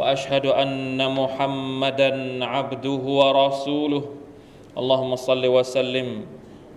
[0.00, 2.10] وأشهد أن محمدا
[2.44, 4.04] عبده ورسوله.
[4.78, 6.08] اللهم صل وسلم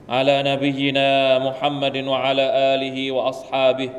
[0.10, 2.46] على نبينا محمد وعلى
[2.76, 3.90] آله وأصحابه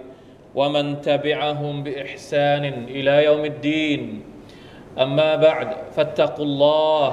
[0.55, 4.03] ومن تبعهم بإحسان إلى يوم الدين.
[5.01, 7.09] أما بعد فاتقوا الله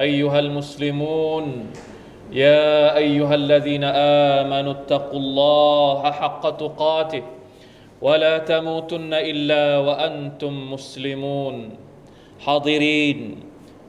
[0.00, 1.44] أيها المسلمون.
[2.32, 3.84] يا أيها الذين
[4.40, 7.22] آمنوا اتقوا الله حق تقاته.
[8.05, 11.55] ولا تموتن الا وانتم مسلمون
[12.45, 13.19] حاضرين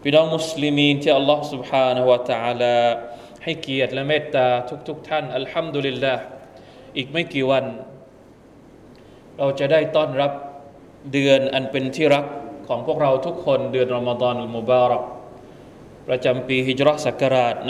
[0.02, 2.78] พี่น้องมุสลิมีนที่อัลลอฮ์ سبحانه และ تعالى
[3.44, 4.48] ให้เกียรติและเมตตา
[4.88, 6.22] ทุกๆทท่านอัลฮัมดุลิลลาห์
[6.96, 7.64] อีกไม่กี่วัน
[9.38, 10.32] เราจะได้ต้อนรับ
[11.12, 12.24] เดือนอันเป็นที่รัก
[12.68, 15.02] ของพวกเราทุกคนเดือนรอมฎอนอัลมุบารัก
[16.08, 17.60] ประจำปีฮิจรัศักราช 1442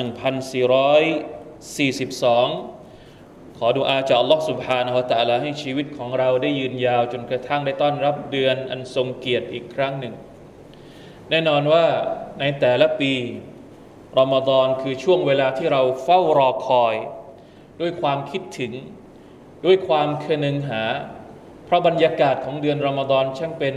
[3.64, 10.14] ขอดูอาจากอัลลอฮ์สุบฮานะฮะตะลาให้ชีวิตของเราได้ยืนยาวจนกระทั่งได้ต้อนรับเดือนอันทรงเกียรติอีกครั้งหนึ่ง
[11.30, 11.86] แน่นอนว่า
[12.40, 13.14] ในแต่ละปี
[14.20, 16.96] รอมฎอนคือช่วงเวลาที่เราเฝ้ารอคอย
[17.82, 18.74] ด้วยความคิดถึง
[19.66, 20.84] ด้วยความคนึงหา
[21.66, 23.76] เพราะบรรยากาศของเดือนรอมฎอนช่างเป็น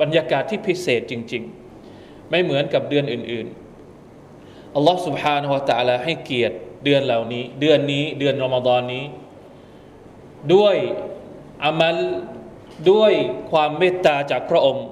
[0.00, 1.42] บรรยากาศที่พิเศษจริง
[1.86, 3.61] ๆ ไม่เหมือนกับเดือนอื่นๆ
[4.75, 9.05] อัลลอฮ์ سبحانه และ تعالى ให้เกียรติเดือนเหล่านี้ เดือนนี้เดือนรอมฎอนนี้
[10.53, 10.75] ด้วย
[11.65, 11.97] อามัล
[12.91, 13.11] ด้วย
[13.51, 14.87] ความเมตตาจากพระองค์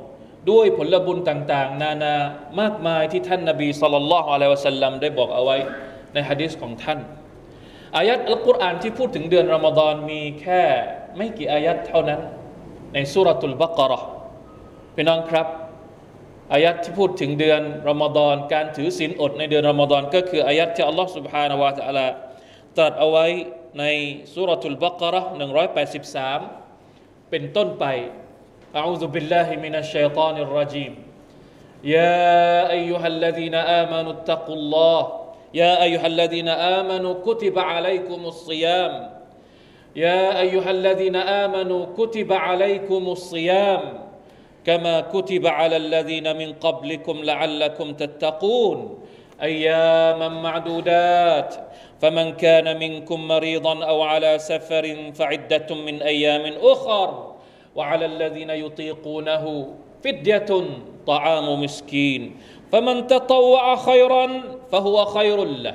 [0.52, 2.16] ด้วยผลบุญต่าง ๆ นานา
[2.60, 5.58] มากมายที่ท่านนบีสุลต่านละฮ์อะลัยวะสัลลัมได้บอกเอาไว้
[6.14, 7.00] ในฮะดิษของท่าน
[7.98, 10.62] อายัดอัลกุรอานที่พูดถึงเดือนรอมฎอนมีแค่
[11.18, 12.22] ไม่กี่อายัดเท่านั้น
[12.94, 14.00] ในสุรตุลบากรอ
[14.96, 15.48] พี่น้องครับ
[16.54, 22.08] อายัดที่พูดถึงเดือนรอมฎอนการถือศีลอดในเดือนรอมฎอนก็คืออายัดที่อัลลอฮ์ سبحانه และ تعالى
[22.78, 23.26] ตรัสเอาไว้
[23.80, 23.84] ใน
[24.34, 25.22] สุรตุลบากรอ
[26.46, 27.86] 183 เป็นต้นไป
[28.80, 30.94] أعوذ بالله من الشيطان الرجيم
[31.96, 32.26] يا
[32.78, 35.02] أيها الذين آمنوا اتقوا الله
[35.62, 38.94] يا أيها الذين آمنوا كتب عليكم الصيام
[39.96, 43.82] يا أيها الذين آمنوا كتب عليكم الصيام
[44.67, 48.99] كما كتب على الذين من قبلكم لعلكم تتقون.
[49.43, 51.55] أياما معدودات.
[52.01, 57.33] فمن كان منكم مريضا أو على سفر فعدة من أيام أخر.
[57.77, 59.69] وعلى الذين يطيقونه
[60.05, 60.65] فدية
[61.07, 62.37] طعام مسكين.
[62.73, 65.75] فمن تطوع خيرا فهو خير له.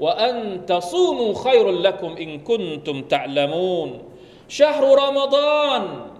[0.00, 4.02] وأن تصوموا خير لكم إن كنتم تعلمون.
[4.48, 6.11] شهر رمضان.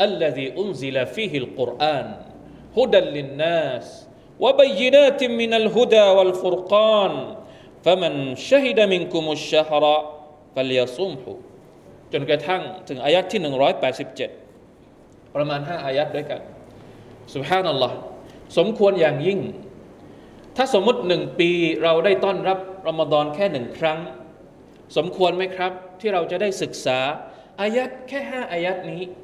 [0.00, 2.06] الذي أنزل فيه القرآن
[2.76, 3.86] هدى للناس
[4.40, 7.12] وبينات من الهدى والفرقان
[7.84, 9.84] فمن شهد منكم الشهر
[10.56, 11.26] فليصمه
[12.12, 13.40] จนกระทั่งถึงอายัดที่
[14.40, 16.40] 187 ประมาณ 5 อายัดด้วยกัน
[17.34, 17.96] สุบฮานัลลอฮ์
[18.58, 19.40] สมควรอย่างยิ่ง
[20.56, 21.50] ถ้าสมมติหนึ่งปี
[21.82, 22.58] เราได้ต้อนรับ
[22.88, 23.98] รอมฎอนแค่หนึ่งครั้ง
[24.96, 27.00] สมควรไหมครับ ที่เราจะได้ศึกษา
[27.60, 29.02] อายัดแค่ 5 อายัดนี้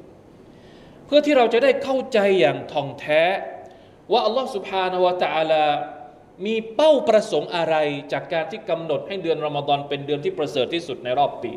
[1.14, 3.22] พื่อที่เราจะได้เข้าใจอย่างท่องแท้
[4.12, 5.66] ว่าอัลลอฮฺสุบฮานาวะตะอาลา
[6.46, 7.74] มีเป้าประสงค์อะไร
[8.12, 11.52] จากการที่กำหนดให้เดือนรอมฎอนเป็นเดือนที่ประเสริฐที่สุดในรอบปี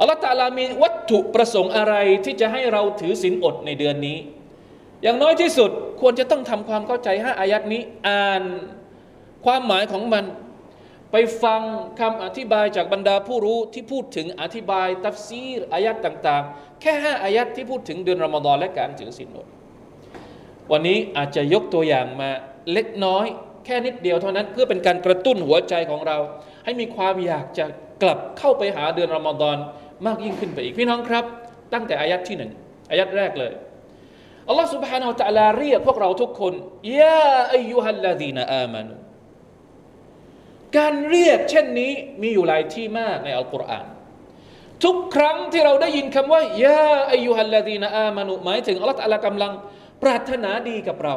[0.00, 4.18] อัลลอฮฺตะลามีวัตถุประสงค์อะไรที่จะให้เราถือศีลอดในเดือนนี้
[5.02, 8.42] อย่างน้อยที่สุดควรจะต้องทำความเข้าใจห้าอายัดนี้อ่าน
[9.44, 10.24] ความหมายของมัน
[11.12, 11.62] ไปฟัง
[12.00, 19.47] คำอธิบายจากบรรดาผู้รู้ที่พูดถึงอธิบายตัฟซีรอายัดต่าง ๆ แค่ห้าอายัดที่พูดถึงเดือนรอมฎอนและการถือศีลอด
[20.71, 22.29] วันนี้อาจจะยกตัวอย่างมา
[22.73, 23.25] เล็กน้อย
[23.65, 26.17] แค่นิดเดียวเท่านั้น เพื่อเป็นการกระตุ้นหัวใจของเรา
[26.65, 27.65] ให้มีความอยากจะ
[28.03, 29.57] กลับเข้าไปหาเดือนรอมฎอน
[30.05, 31.25] มากยิ่งขึ้นไปอีกพี่น้องครับ
[31.73, 32.51] ตั้งแต่อายัดที่หนึ่ง
[32.89, 33.53] อายัดแรกเลย
[34.47, 36.53] อัลลอฮฺ سبحانه และ تعالى เรียกพวกเราทุกคน
[36.99, 38.93] ยาอายุฮัลลาดีนอามานุ
[40.77, 41.91] การเรียกเช่นนี้
[42.21, 43.85] มีอยู่หลายที่มากในอัลกุรอาน
[44.83, 49.51] ทุกครั้งที่เราได้ยินคำว่ายาอายุฮัลลาดีนอามานุหมายถึงอัลลอฮฺกำลัง
[50.03, 51.15] ปรารถนาดีกับเรา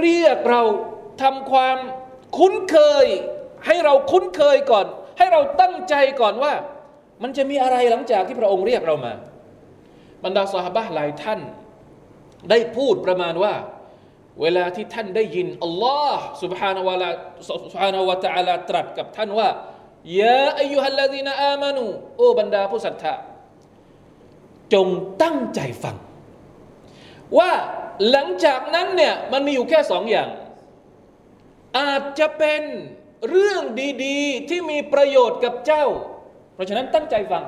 [0.00, 0.62] เรียกเรา
[1.22, 1.78] ทำความ
[2.38, 3.06] คุ้นเคย
[3.66, 4.86] ให้เราคุ้นเคยก่อน
[5.18, 6.52] ให้เราตั้งใจก่อนว่า
[7.22, 9.14] มันจะมีอะไรหลังจากที่พระองค์เรียกเรามา
[10.24, 11.40] บรรดาสหบะหลายท่าน
[12.50, 13.54] ได้พูดประมาณว่า
[14.42, 17.10] เวลาที่ท่านได้ยินอัลลอฮ์ سبحانه และ
[17.50, 19.48] سبحانه และ تعالى ตรัสกับท่านว่า
[20.19, 21.85] ยาอายุฮัลลาดีนอามานู
[22.17, 23.13] โอ้บรรดาผู้ศรัทธา
[24.73, 24.87] จง
[25.23, 25.95] ตั้งใจฟัง
[27.37, 27.51] ว่า
[28.09, 30.29] หลังจากนั้นเนี่ยมันมีอยู่แค่สองอย่าง
[31.77, 32.61] อาจจะเป็น
[33.29, 33.61] เรื่อง
[34.05, 35.85] ดีๆ ที่มีประโยชน์กับเจ้า
[36.53, 37.43] เพราะฉะนั้นตั้งใจฟัง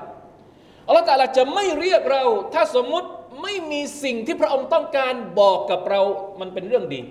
[0.87, 2.23] อัลลอฮฺตาลาจะไม่เรียกเรา
[2.53, 3.09] ถ้าสมมุติ
[3.41, 6.01] ไม่มีสิ่งที่พระองค์ต้องการบอกกับเรา
[6.39, 7.01] มันเป็นเรื่องดี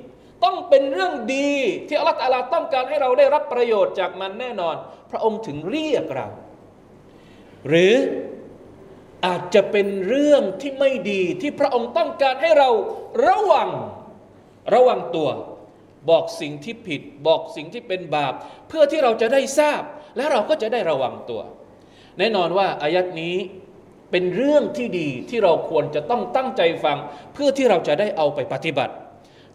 [0.45, 1.51] ต้องเป็นเรื่องดี
[1.89, 4.77] ที่อัลลอฮฺตาลาต้องการให้เราได้รับประโยชน์จากมันแน่นอน
[5.11, 6.29] พระองค์ถึงเรียกเรา
[7.69, 7.95] หรือ
[9.27, 12.71] อาจจะเป็นเรื่องที่ไม่ดีที่พระองค์ต้องการให้เรา
[13.27, 13.71] ระวัง
[14.75, 15.29] ระวังตัว
[16.11, 18.35] บอกสิ่งที่ผิด บอกสิ่งที่เป็นบาป
[18.69, 19.83] เพื่อที่เราจะได้ทราบ
[20.17, 21.41] และเราก็จะได้ระวังตัว
[22.19, 23.37] แน่นอนว่าอายัดนี้
[24.11, 26.99] เป็นเรื่องที่ดีที่เราควรจะต้องตั้งใจฟัง
[27.35, 28.95] เพื่อที่เราจะได้เอาไปปฏิบัติ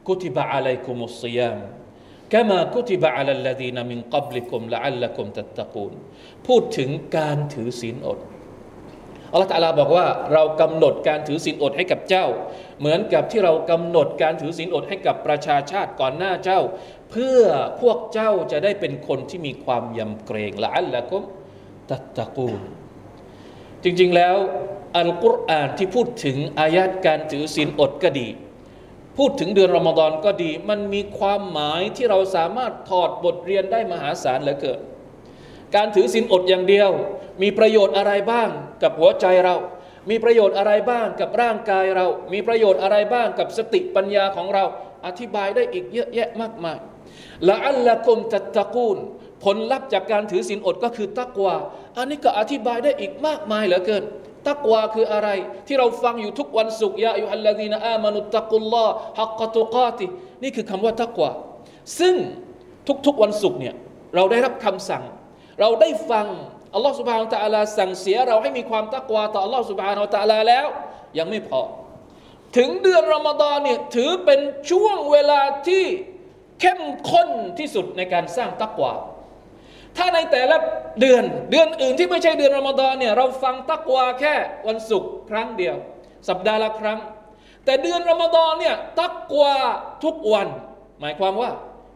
[0.08, 1.60] กุติบะอะลัยกุมุสซิยาม
[2.34, 5.94] กามากุติบะอะลัลลดีนมินกับลิกุมละอัลลักุมตัตตะกูล
[6.48, 8.20] พูดถึงการถือศีลอด
[9.32, 12.26] อัลลอฮฺตาลาบอกว่าเรากำหนดการถือศีลอดให้กับเจ้า
[12.80, 16.60] เหมือนกับที่เรากำหนดการถือศีลอดให้กับประชาชาติก่อนหน้าเจ้า
[17.12, 17.42] เพื่อ
[17.82, 21.22] พวกเจ้าจะได้เป็นคนที่มีความยำเกรงละอัลละกุม
[21.90, 22.62] ตัตตะกูล
[23.84, 24.36] จริงๆแล้ว
[24.98, 28.28] อัลกุรอานที่พูดถึงอายัดการถือศีลอดก็ดี
[29.18, 34.80] พูดถึงเดือนรอมฎอนก็ดี มันมีความหมายที่เราสามารถถอดบทเรียนได้มหาศาลเหลือเกิน
[35.76, 36.90] การถือศีลอดอย่างเดียว
[37.42, 38.50] มีประโยชน์อะไรบ้าง
[38.84, 39.56] กับหัวใจเรา
[40.10, 44.64] มีประโยชน์อะไรบ้างกับร่างกายเรา มีประโยชน์อะไรบ้างกับสติปัญญาของเรา
[45.06, 46.78] อธิบายได้อีกเยอะแยะมากมาย
[47.50, 48.98] ละอัลละกุมตัตตะกูล
[49.44, 51.56] ผลลัพธ์จากการถือศีลอดก็คือตักวา
[51.98, 54.04] อันนี้ก็อธิบายได้อีกมากมายเหลือเกิน
[54.50, 55.30] ตักวาคืออะไร
[55.68, 60.06] ที่เราฟังอยู่ทุกวันศุกร์ยาอิฮัลลดีนอามานุตักุลลอฮ์ฮักกตุกาติ
[60.44, 61.32] นี่คือคำว่าตักวา
[62.00, 62.16] ซึ่ง
[63.06, 63.76] ทุกๆวันศุกร์เนี่ย
[64.16, 65.04] เราได้รับคำสั่ง
[65.60, 66.28] เราได้ฟัง
[66.74, 70.66] อัลลอฮฺสุบฮานาตะลาสั่งเสียเราให้มีความตักวาต่ออัลลอฮฺสุบฮานาตะลาแล้ว
[71.18, 71.62] ยังไม่พอ
[72.58, 74.40] ถึงเดือนรอมฎอนเนี่ยถือเป็น
[74.72, 75.86] ช่วงเวลาที่
[76.62, 77.30] เข้มข้น
[77.60, 78.94] ที่สุดในการสร้างตักวา
[79.98, 80.58] ถ้าในแต่ละ
[81.00, 84.34] เดือนเดือนอื่นที่ไม่ใช่เดือนรอมฎอนเนี่ยเราฟังตักวาแค่
[84.68, 85.76] วันศุกร์ครั้งเดียว
[86.30, 87.00] สัปดาห์ละครั้ง
[87.66, 89.56] แต่เดือนรอมฎอนเนี่ยตักวา
[90.04, 90.48] ทุกวัน
[91.00, 91.52] หมายความว่า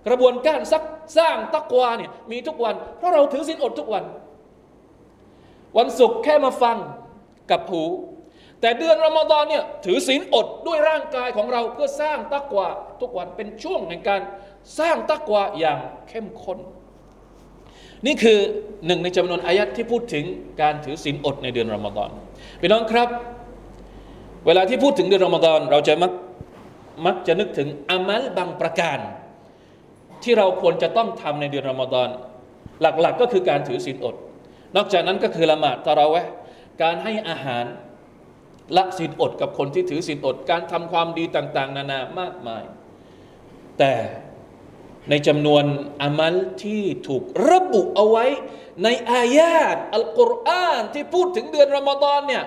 [0.08, 0.84] กระบวนการซัก
[1.18, 4.04] สร้างตักวาเนี่ยมีทุกวัน เพราะเราถือศีลอดทุกวัน
[5.78, 6.78] วันศุกร์แค่มาฟัง
[7.52, 7.84] กับหู
[8.62, 12.68] แต่เดือนรอมฎอนเนี่ยถือศีลอดด้วยร่างกายของเราเพื่อสร้างตักวา
[13.02, 14.22] ทุกวันเป็นช่วงในการ
[14.80, 16.60] สร้างตักวาอย่างเข้มข้น
[18.06, 18.40] นี่คือ
[18.86, 20.26] หนึ่งในจำนวนอายัดที่พูดถึง
[20.62, 22.10] การถือศีลอดในเดือนรอมฎอน
[22.62, 23.10] พี่น้องครับ
[24.46, 26.12] เวลาที่พูดถึงเดือนรอมฎอนเราจะมัก
[27.06, 29.00] มักจะนึกถึงอามัลบางประการ
[30.24, 32.10] ที่เราควรจะต้องทำในเดือนรอมฎอน
[32.82, 34.16] หลักๆก็คือการถือศีลอด
[34.76, 36.28] นอกจากนั้นก็คือละหมาดตะเราะเวะ
[36.82, 37.66] การให้อาหาร
[38.78, 42.64] ละศีลอดกับคนที่ถือศีลอด การทำความดีต่าง ๆ นานามากมาย
[43.80, 43.94] แต่
[45.10, 45.64] ในจำนวน
[46.02, 48.26] อามัลที่ถูกระบุเอาไว้
[48.84, 52.44] ในอายาตอัลกุรอานที่พูดถึงเดือนรอมฎอนเนี่ย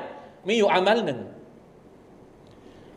[0.48, 1.20] มีอยู่อามัลหนึ่ง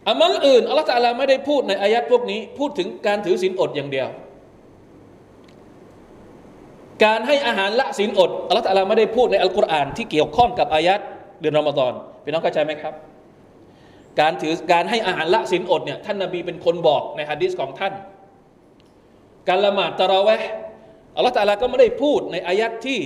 [0.10, 4.08] อามัลอื่นอัลลอฮฺตะลาไม่ได้พูดในอายาตพวกนี้ พูดถึงการถือศีลอดอย่างเดียว
[7.04, 11.00] การให้อาหารละศีลอดอัลลอฮฺตะลาไม่ได้พูดในอัลกุรอานที่เกี่ยวข้องกับอายาต
[11.42, 12.94] เดือนรอมฎอนพี่น้องเข้าใจไหมครับ
[14.20, 17.94] การถือการให้อาหารละศีลอดเนี่ยท่านนบีเป็นคนบอกในฮะดีษของท่าน
[19.50, 20.50] การละหมาดตะราเวห์
[21.16, 23.00] อัลลอฮฺตาลาก็ไม่ได้พูดในอายัดที่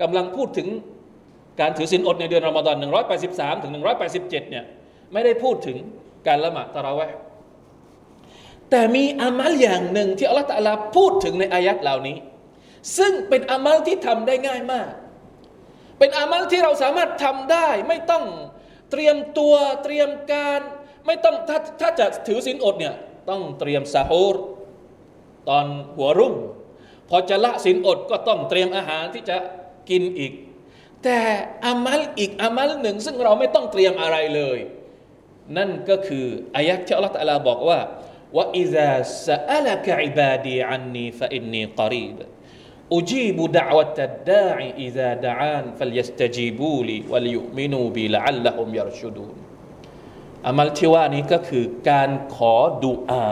[0.00, 0.68] กำลังพูดถึง
[1.60, 2.76] การถือศีลอดในเดือนรอมฎอน
[3.20, 3.72] 183 ถึง
[4.06, 4.64] 187 เนี่ย
[5.12, 5.76] ไม่ได้พูดถึง
[6.26, 7.16] การละหมาดตะราเวห์
[8.70, 12.16] แต่มีอามัลอย่างหนึ่งที่อัลลอฮฺตาลาพูดถึงในอายัดเหล่านี้
[12.98, 14.88] ซึ่งเป็นอามัลที่ทำได้ง่ายมาก
[15.98, 18.24] เป็นอามัลที่เราสามารถทำได้ ไม่ต้อง
[18.90, 19.54] เตรียมตัว
[19.84, 20.60] เตรียมการ
[21.06, 22.94] ไม่ต้องถ้าถ้าจะถือศีลอดเนี่ย
[23.30, 24.36] ต้องเตรียมซาฮูร
[25.48, 26.34] ตอนหัวรุ่ง
[27.08, 29.36] พอจะละสินอดก็ต้องเตรียมอาหารที่จะ
[29.90, 30.32] กินอีก
[31.04, 31.18] แต่
[31.66, 34.58] อามัลอีกอามัลหนึ่ง ซึ่งเราไม่ต้องเตรียมอะไรเลย
[35.56, 36.26] นั่นก็คือ
[36.56, 37.78] อายะที่อัลลอฮฺตะลาบอกว่า
[38.36, 38.94] ว่าอิซา
[39.26, 42.18] สะอัลกะอิบาดีอันนีฟะอินนีกรีบ
[42.94, 49.36] อุจีบุดะวะตัดดาอิอิซาดะอานฟัลยัสตจีบูลีวัลยุมินูบิละอัลละฮุมยารชุดูน
[50.48, 53.28] อามัลที่ว่านี้ก็คือการขอดุอา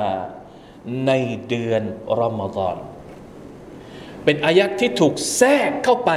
[1.06, 1.12] ใน
[1.48, 1.82] เดือน
[2.20, 2.76] รอมฎอน
[4.24, 6.12] เป็นอายัดที่ถูกแทรกเข้าไป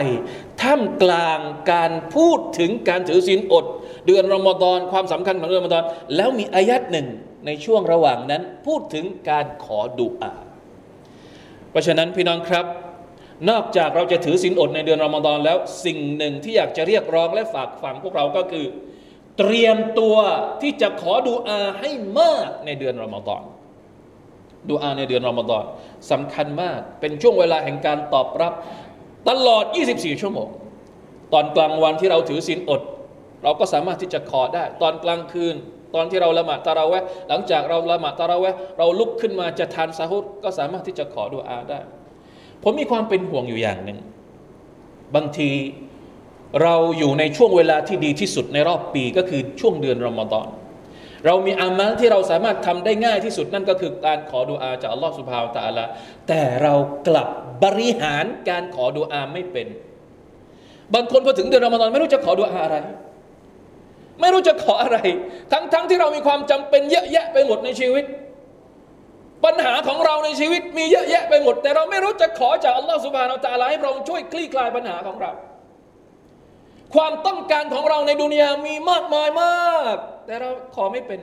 [0.62, 1.40] ท่ามกลาง
[1.74, 3.66] การพูดถึงการถือศีลอด
[4.08, 7.08] เดือนรอมฎอนความสำคัญของเดือนรอมฎอนแล้วมีอายัดหนึ่ง
[7.46, 10.34] ในช่วงระหว่างนั้นพูดถึงการขอดุอา
[11.72, 12.66] เพราะฉะนั้นพี่น้องครับ
[13.50, 18.66] นอกจากเราจะถือศีลอดในเดือนรอมฎอนแล้วสิ่งหนึ่งที่อยากจะเรียกร้องและฝากฝังพวกเราก็คือ
[19.38, 20.16] เตรียมตัว
[20.62, 23.42] ที่จะขอดุอาให้มากในเดือนรอมฎอน
[24.70, 25.64] ดูอาในเดือนรอมฎอน
[26.12, 28.54] สำคัญมากเป็นช่วงเวลาแห่งการตอบรับ
[29.30, 30.50] ตลอด 24 ชั่วโมง
[31.34, 32.82] ตอนกลางวันที่เราถือศีลอด
[33.44, 35.56] เราก็สามารถที่จะขอได้ ตอนกลางคืน
[35.96, 41.80] ตอนที่เราละหมาดตะเราะเวะหลังจากเราละหมาดตะเราะเวะเราลุกขึ้นมาจะทานซาฮุดก็สามารถที่จะขอดูอาได้
[42.64, 44.00] ผมมีความเป็นห่วงอยู่อย่างหนึ่ง
[45.16, 45.50] บางที
[46.62, 50.48] เราอยู่ในช่วงเวลาที่ดีที่สุดในรอบปีก็คือช่วงเดือนรอมฎอน
[51.28, 55.86] เรามีอามัลที่เราสามารถทำได้ง่ายที่สุดนั่นก็คือการขอดุอาจากอัลลอฮฺสุบฮาวตะอัลา
[56.28, 56.74] แต่เรา
[57.08, 57.28] กลับ
[57.64, 59.68] บริหารการขอดุอาไม่เป็น
[60.94, 62.78] บางคนพอถึงเดือนรอมฎอนไม่รู้จะขอดุอาอะไร
[64.22, 64.98] ไม่รู้จะขออะไร
[65.52, 68.06] ทั้งๆทที่เรามีความจำเป็นเยอะแยะไปหมดในชีวิต
[69.46, 75.32] ปัญหาของเราในชีวิตมีเยอะแยะไปหมด แต่เราไม่รู้จะขอจากอัลลอฮฺสุบฮานาตะลาให้พระองค์ช่วยคลี่คลายปัญหาของเรา
[76.96, 81.20] ความต้องการของเราในดุนยามีมากมายมาก แต่เราขอไม่เป็น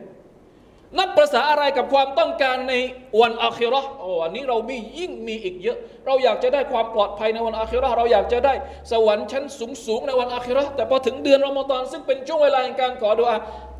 [0.98, 2.74] นับภาษาอะไรกับความต้องการใน
[3.20, 8.54] วันอาคิรอโอ้อันนี้เรามียิ่งมีอีกเยอะ เราอยากจะได้ความปลอดภัยในวันอาคิรอเราอยากจะได้
[8.90, 13.36] สวรรค์ชั้นสูงสูงในวันอาคิรอแต่พอถึงเดือนรอมฎอนซึ่งเป็นช่วงเวลาในการขอดุอา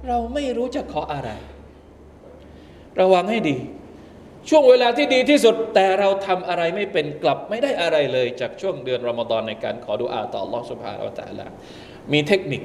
[0.09, 1.31] เราไม่รู้จะขออะไร
[3.01, 3.57] ระวังให้ดี
[4.49, 11.47] ช่วงเวลาที่ดีที่สุด แต่เราทำอะไรไม่เป็นกลับไม่ได้อะไรเลย จากช่วงเดือนรอมฎอนในการขอดุอาต่อลอสุภาอัลตะลา
[12.13, 12.63] มีเทคนิค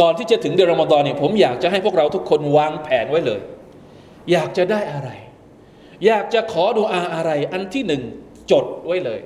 [0.00, 3.40] ก่อนที่จะถึงเดือนรอมฎอนเนี่ยผมอยากจะให้พวกเราทุกคนวางแผนไว้เลย
[4.32, 5.10] อยากจะได้อะไร
[6.06, 8.02] อยากจะขอดุอาอะไร อันที่หนึ่ง
[8.52, 9.20] จดไว้เลย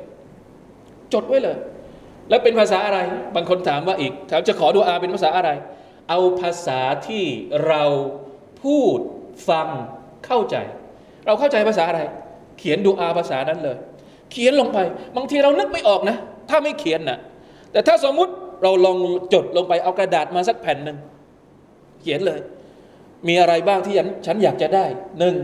[1.13, 1.57] จดไว้เลย
[2.29, 2.99] แล้วเป็นภาษาอะไร
[3.35, 5.51] บางคนถามว่าอีกถามจะขอดุอาเป็นภาษาอะไร
[6.11, 7.25] เอาภาษาที่
[7.67, 7.83] เรา
[8.63, 8.99] พูด
[9.49, 9.69] ฟัง
[10.27, 10.57] เข้าใจ
[11.27, 12.01] เราเข้าใจภาษาอะไร
[12.59, 13.77] เขียนดูอาภาษานั้นเลย
[14.33, 14.79] เขียนลงไป
[15.17, 16.17] บางทีเรานึกไม่ออกนะ
[16.51, 17.19] ถ้าไม่เขียนนะ
[17.73, 18.97] แต่ถ้าสมมุติเราลอง
[19.33, 20.99] จดลงไปเอากระดาษมาสักแผ่นหนึ่ง
[22.01, 22.41] เขียนเลย
[23.29, 23.95] มีอะไรบ้างที่
[24.27, 24.85] ฉันอยากจะได้
[25.19, 25.37] หนึ่ง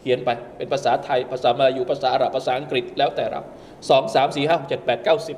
[0.00, 3.40] เขียนไปเป็นภาษาไทย ภาษามาลายูภาษาอาหรับภาษาอังกฤษแล้วแต่เรา
[3.88, 5.36] สองสามสี่ห้าเจ็ดแปดเก้าสิบ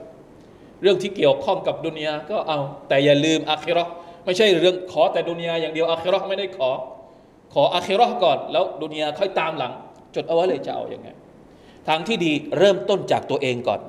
[0.83, 2.59] เรื่องที่เกี่ยวข้องกับดุนยาก็เอา
[2.89, 3.85] แต่อย่าลืมอาคิรอ
[4.25, 6.71] ไม่ใช่เรื่องขอแต่ดุนยาอย่างเดียวอาคิรอไม่ได้ขอ
[7.55, 9.73] ขออาคิรอก่อน แล้วดุนยาค่อยตามหลัง
[10.15, 11.09] จดเอาไว้เลยจะเอาอย่างไง
[11.89, 13.81] ทางที่ดีเริ่มต้นจากตัวเองก่อน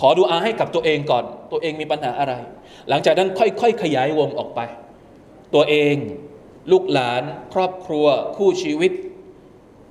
[0.00, 2.34] ขอดูอาให้กับตัวเองก่อน ตัวเองมีปัญหาอะไร
[2.88, 4.60] หลังจากนั้นค่อยๆขยายวงออกไป
[5.54, 5.94] ตัวเอง
[6.72, 7.22] ลูกหลาน
[7.54, 8.92] ครอบครัว คู่ชีวิต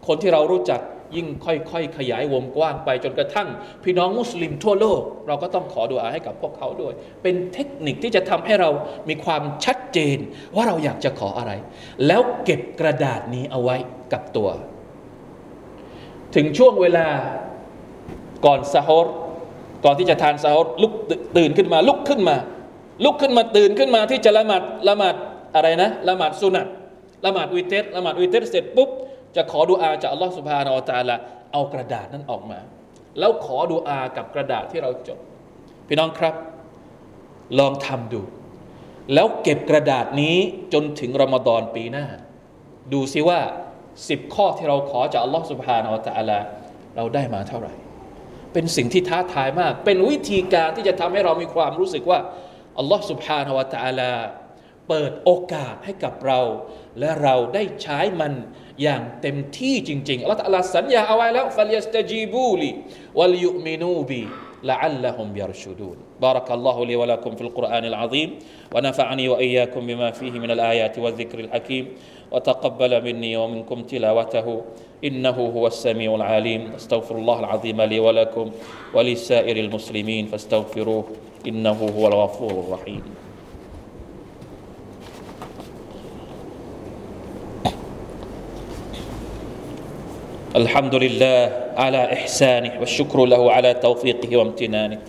[0.08, 0.82] คนที่เรารู้จัก
[1.16, 3.48] ยิ่งค่อยๆ ขยายวงกว้างไปจนกระทั่ง
[3.84, 6.94] พี่น้องมุสลิมทั่วโลก เราก็ต้องขอดูอาให้กับพวกเขาด้วย
[7.24, 8.70] เป็นเทคนิคที่จะทำให้เรา
[9.10, 10.18] มีความชัดเจน
[10.56, 11.52] ว่าเราอยากจะขออะไร
[12.08, 13.76] แล้วเก็บกระดาษนี้เอาไว้
[14.14, 14.50] กับตัว
[16.36, 17.08] ถึงช่วงเวลา
[18.46, 19.08] ก่อนสะฮร
[19.86, 20.94] ก่อนที่จะทานซาฮ์ลุก
[21.38, 22.36] ตื่นขึ้นมาลุกขึ้นมา
[23.06, 25.16] ลุกขึ้นมาตื่นขึ้นมาที่จะละหมาดละหมาด
[25.56, 26.68] อะไรนะละหมาดสุนัต
[27.26, 28.90] ละหมาดวิเทสละหมาดวิเทสเสร็จปุ๊บ
[29.36, 31.16] จะขอดูอาจากอัลลอฮฺสุบฮานาอัลตาละ
[31.54, 32.60] เอากระดาษนั้นออกมา
[33.20, 35.20] แล้วขอดูอากับกระดาษที่เราจด
[35.88, 36.36] พี่น้องครับ
[37.60, 38.22] ลองทำดู
[39.14, 40.38] แล้วเก็บกระดาษนี้
[40.74, 42.06] จนถึงรอมฎอนปีหน้า
[42.94, 43.40] ดูซิว่า
[44.10, 46.40] สิบข้อที่เราขอจากอัลลอฮฺสุบฮานาอัลตาละ
[46.96, 47.74] เราได้มาเท่าไหร่
[48.54, 52.20] เป็นสิ่งที่ท้าทายมาก เป็นวิธีการที่จะทำให้เรามีความรู้สึกว่า
[52.80, 54.12] อัลลอฮฺสุบฮานาอัลตาละ
[54.89, 56.41] เปิดโอกาสให้กับเรา
[56.99, 58.33] และเราได้ใช้มัน
[58.83, 62.71] อย่างเต็มที่จริงๆอัลลอฮ์สัญญาเอาไว้แล้วฟัลยัสตจีบูลี
[63.19, 64.23] วัลยุมินูบี
[64.65, 68.39] لعلهم يرشدون بارك الله لي ولكم في القرآن العظيم
[68.75, 71.89] ونفعني وإياكم بما فيه من الآيات والذكر الحكيم
[72.33, 74.63] وتقبل مني ومنكم تلاوته
[75.05, 78.51] إنه هو السميع العليم استغفر الله العظيم لي ولكم
[78.95, 81.05] ولسائر المسلمين فاستغفروه
[81.49, 83.03] إنه هو الغفور الرحيم
[90.54, 95.00] الحمد لله على إحسانه والشكر له على توفيقه وامتنانه.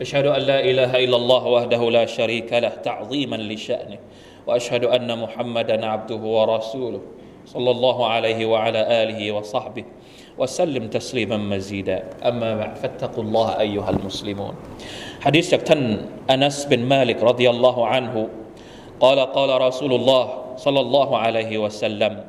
[0.00, 3.98] أشهد أن لا إله إلا الله وحده لا شريك له تعظيما لشأنه
[4.46, 7.00] وأشهد أن محمدا عبده ورسوله
[7.46, 9.84] صلى الله عليه وعلى آله وصحبه
[10.38, 12.04] وسلم تسليما مزيدا.
[12.20, 14.54] أما بعد فاتقوا الله أيها المسلمون.
[15.20, 15.96] حديث تن
[16.30, 18.28] أنس بن مالك رضي الله عنه
[19.00, 20.24] قال قال رسول الله
[20.56, 22.24] صلى الله عليه وسلم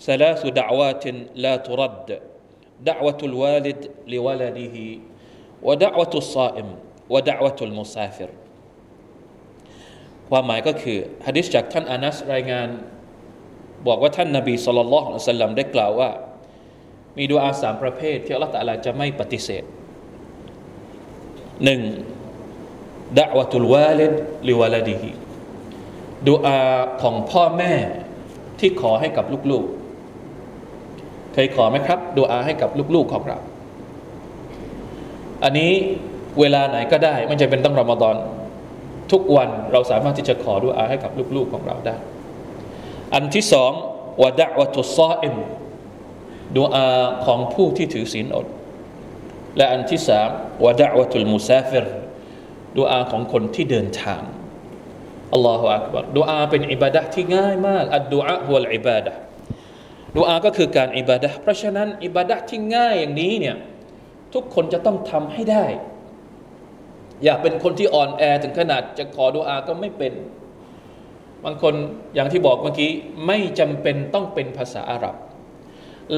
[0.00, 1.04] ثلاث دعوات
[1.44, 2.08] لا ترد
[2.80, 3.80] دعوة الوالد
[4.12, 4.76] لولده
[5.62, 6.68] ودعوة الصائم
[7.12, 8.30] ودعوة المسافر
[10.30, 12.68] ความหมายก็คือฮะดิษจากท่านอานัสรายงาน
[13.86, 16.10] บอกว่าท่านนาบีสุลต่านละอัลลัมได้กล่าวว่า
[17.16, 19.64] มีดูอาสามประเภท ที่อัลลอฮฺตะลาจะไม่ปฏิเสธ
[21.64, 21.80] หนึ่ง
[23.18, 24.12] ดะวะตุลวาลิด
[24.48, 25.10] ลิวาลดีฮี
[26.28, 26.58] ดูอา
[27.02, 27.74] ของพ่อแม่
[28.60, 29.77] ที่ขอให้กับลูกๆ
[31.33, 33.37] เคยขอไหมครับดูอาให้กับลูกๆของเรา
[35.43, 35.71] อันนี้
[36.39, 38.15] เวลาไหนก็ได้ไม่จำเป็นต้องรอมฎอน
[39.11, 41.95] ทุกวันเราสามารถที่จะขอดูอาให้กับลูกๆของเราได้
[43.15, 43.71] อันที่สอง
[44.23, 45.35] วะดะวะตุซออิม
[46.57, 46.87] ดูอา
[47.25, 48.47] ของผู้ที่ถือศีลอด
[49.57, 50.29] และอันที่สาม
[50.65, 51.85] วะดะวะตุลมุซาฟิร
[52.77, 54.21] ดูอาของคนที่เดินทาง
[55.33, 59.13] อัลลอฮฺอักบัรดูอาเป็นอิบาดะที่ง่ายมากอัดดูอาหัวอิบาดะ
[60.15, 63.55] ดูอาก็คือการอิบาดะเพราะฉะนั้นอิบาดะที่ง่ายอย่างนี้เนี่ย
[64.33, 65.65] ทุกคนจะต้องทำให้ได้
[67.23, 70.13] อย่าเป็นคนที่อ่อนแอถึงขนาดจะขอดูอาก็ไม่เป็น
[71.45, 71.73] บางคน
[72.15, 72.91] อย่างที่บอกเมื่อกี้
[73.27, 75.15] ไม่จำเป็นต้องเป็นภาษาอาหรับ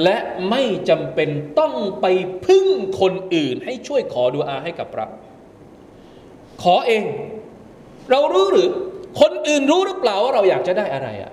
[0.03, 0.17] และ
[0.49, 1.29] ไม่จำเป็น
[1.59, 2.05] ต้องไป
[2.45, 2.67] พึ่ง
[3.01, 5.07] คนอื่น ให้ช่วยขอดูอาให้กับเรา
[6.63, 7.03] ขอเอง
[8.11, 8.67] เรารู้หรือ
[9.21, 11.31] คนอื่นรู้หรือเปล่าว่าเราอยากจะได้อะไรอะ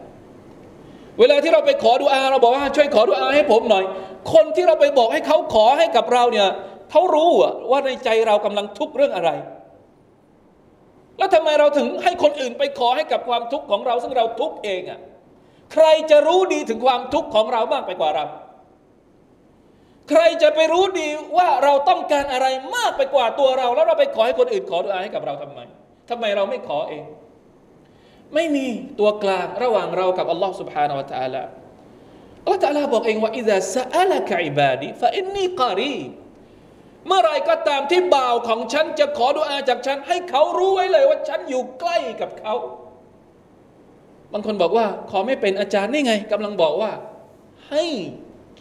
[1.21, 3.85] เวลาที่เราไปขอดูอาเราบอกว่าช่วยขอดูอาให้ผมหน่อย
[4.33, 6.49] คนที่เราไปบอกให้เขาขอให้กับเราเนี่ย
[6.91, 7.31] เขารู้
[7.71, 9.31] ว่าในใจเรากำลังทุกข์เรื่องอะไร
[11.19, 15.01] แล้วทำไมเราถึงให้คนอื่นไปขอให้กับความทุกข์ของเรา ซึ่งเราทุกข์เองอะ่ะ
[15.73, 18.25] ใครจะรู้ดีถึงความทุกข์ของเรามากไปกว่าเรา
[20.11, 22.47] ใครจะไปรู้ดีว่าเราต้องการอะไร
[22.77, 25.61] มากไปกว่าตัวเรา แล้วเราไปขอให้คนอื่นขอดูอาให้กับเราทำไม
[26.11, 27.05] ทำไมเราไม่ขอเอง
[28.34, 28.68] ไม่มี
[29.00, 31.44] ตัวกลางระหว่างเรากับอัลลอฮ์ سبحانه และ تعالى
[32.44, 36.12] อัลลอฮ์ تعالى บอกเองว่า إذا سألك عبادي فإني قريب
[37.08, 42.54] เมื่อไรก็ตามที่บ่าวของฉันจะขอดุอาจากฉัน ให้เขารู้ไว้เลยว่าฉันอยู่ใกล้กับเขา
[44.34, 46.92] บางคนบอกว่า ขอไม่เป็นอาจารย์นี่ไงกำลังบอกว่า
[47.70, 47.86] ให้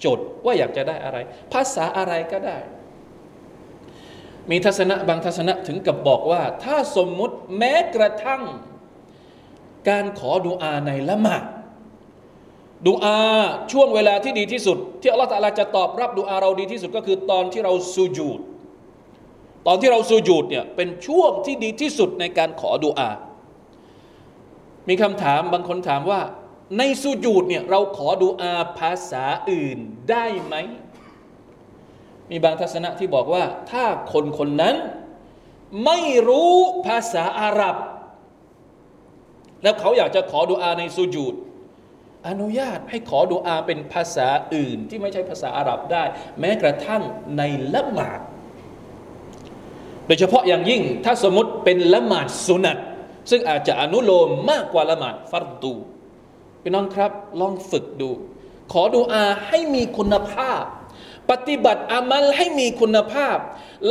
[0.04, 1.18] จดว่าอยากจะได้อะไร
[1.52, 2.58] ภาษาอะไรก็ได้
[4.50, 8.42] มีทัศนะบางทัศนะถึงกับบอกว่า ถ้าสมมุติแม้กระทั่ง
[9.89, 11.43] การขอดุอาในละหมาด
[12.87, 13.19] ดุอา
[13.71, 18.39] ช่วงเวลาที่ดีที่สุด ที่อัลลอฮฺตาลาจะตอบรับดุอาเราดีที่สุดก็คือตอนที่เราสูญูด
[19.67, 23.09] ตอนที่เราสูญูดเนี่ยเป็นช่วงที่ดีที่สุดในการขอดุอา
[24.89, 26.21] มีคำถามบางคนถามว่า
[26.77, 29.77] ในสูญูดเนี่ยเราขอดุอาภาษาอื่น
[30.09, 30.55] ได้ไหม
[32.29, 34.75] มีบางทัศนะที่บอกว่า ถ้าคนคนนั้น
[35.85, 36.53] ไม่รู้
[36.87, 37.75] ภาษาอาหรับ
[39.63, 41.35] แล้วเขาอยากจะขอดุอาในสุญูด
[42.27, 46.03] อนุญาตให้ขอดุอาเป็นภาษาอื่นที่ไม่ใช่ภาษาอาหรับได้
[46.39, 47.01] แม้กระทั่ง
[47.37, 47.41] ใน
[47.73, 48.19] ละหมาด
[50.05, 52.77] โดยเฉพาะอย่างยิ่งถ้าสมมติเป็นละหมาดสุนัต
[53.29, 55.73] ซึ่งอาจจะอนุโลมมากกว่าละหมาดฟัรดู
[56.61, 58.09] พี่น้องครับ ลองฝึกดู
[58.71, 60.63] ขอดุอาให้มีคุณภาพ
[61.31, 63.37] ปฏิบัติอามัลให้มีคุณภาพ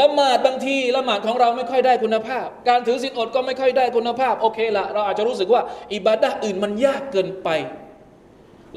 [0.00, 5.62] ละหมาดบางทีละหมาดของเราไม่ค่อยได้คุณภาพ การถือศีลอดก็ไม่ค่อยได้คุณภาพ โอเคละเราอาจจะรู้สึกว่า
[5.94, 7.48] อิบาดะอื่นมันยากเกินไป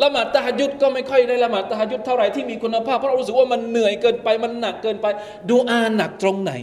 [0.04, 5.08] ละหมาดตะฮยุดก็ไม่ค่อยได้ละหมาดตะฮยุดเท่าไหร่ที่มีคุณภาพ เพราะเรารู้สึกว่ามันเหนื่อยเกินไปมันหนักเกินไป
[5.50, 6.54] ดูอาหนักตรงไหน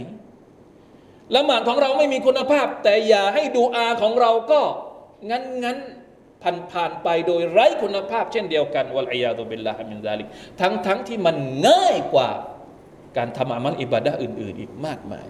[1.35, 4.61] ละหมาดของเราไม่มีคุณภาพ แต่อย่าให้ดูอาของเราก็
[5.29, 5.77] งั้นงั้น
[6.42, 10.26] ผ่านผ่านไปโดยไร้คุณภาพเช่นเดียวกันวะลัยยาตุบิลลาฮมินซาลิก
[10.60, 11.36] ทั้งทั้งที่มัน
[11.68, 12.30] ง่ายกว่า
[13.16, 15.26] การทำอามัลอิบาดะอื่น ๆ อีกมากมาย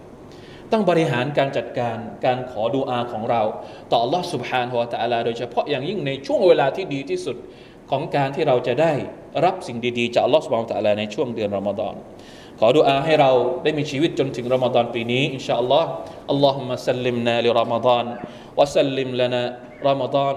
[0.73, 3.43] ต้องบริหารการจัดการการขอดูอาของเรา
[3.91, 7.37] ต่อ Allah سبحانه และ تعالى โดยเฉพาะอย่างยิ่งในช่วงเวลาที่ดีที่สุด
[7.91, 8.93] ของการที่เราจะได้
[9.45, 11.95] รับสิ่งดี ๆ จาก Allah سبحانه และ تعالى ในช่วงเดือนรอมฎอน
[12.59, 13.31] ขอดูอาให้เรา
[13.65, 15.89] ได้มีชีวิตจนถึงรอมฎอนปีนี้อินชาอัลลอฮ์
[16.31, 18.05] อัลลอฮุมะสัลลิมนาลิรอมฎอน
[18.59, 19.43] วะสัลลิมลนา
[19.89, 20.37] รอมฎอน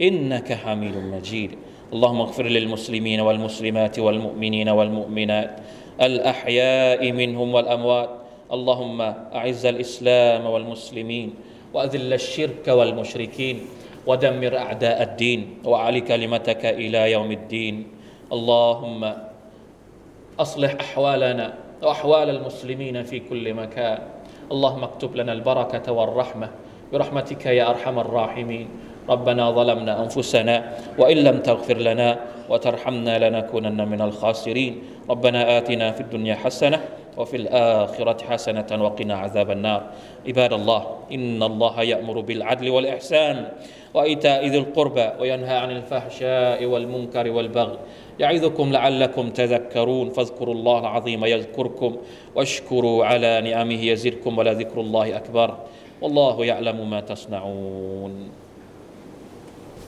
[0.00, 1.50] إنك حميد مجيد.
[1.92, 5.50] اللهم اغفر للمسلمين والمسلمات والمؤمنين والمؤمنات
[6.02, 8.10] الأحياء منهم والأموات.
[8.52, 9.00] اللهم
[9.34, 11.34] أعز الإسلام والمسلمين
[11.74, 13.60] وأذل الشرك والمشركين
[14.06, 17.86] ودمر أعداء الدين وأعلي كلمتك إلى يوم الدين.
[18.32, 19.12] اللهم
[20.38, 23.98] أصلح أحوالنا وأحوال المسلمين في كل مكان.
[24.52, 26.48] اللهم اكتب لنا البركة والرحمة.
[26.92, 28.68] برحمتك يا أرحم الراحمين.
[29.08, 34.82] ربنا ظلمنا أنفسنا وإن لم تغفر لنا وترحمنا لنكونن من الخاسرين.
[35.10, 36.80] ربنا آتنا في الدنيا حسنة
[37.16, 39.82] وفي الآخرة حسنة وقنا عذاب النار.
[40.26, 43.48] عباد الله إن الله يأمر بالعدل والإحسان
[43.94, 47.78] وإيتاء ذي القربى وينهى عن الفحشاء والمنكر والبغي.
[48.18, 50.10] يعظكم لعلكم تذكرون.
[50.10, 51.96] فاذكروا الله العظيم يذكركم
[52.34, 55.54] واشكروا على نعمه يزدكم ولذكر الله أكبر.
[56.02, 58.45] والله يعلم ما تصنعون.